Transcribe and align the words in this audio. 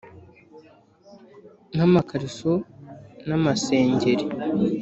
nk’amakariso 1.73 2.51
n’amasengeri 3.27 4.25